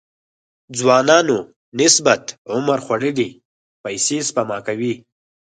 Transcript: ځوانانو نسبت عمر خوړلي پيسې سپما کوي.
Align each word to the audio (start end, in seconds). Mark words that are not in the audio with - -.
ځوانانو 0.77 1.37
نسبت 1.79 2.23
عمر 2.53 2.79
خوړلي 2.85 3.29
پيسې 3.83 4.17
سپما 4.27 4.57
کوي. 4.67 4.93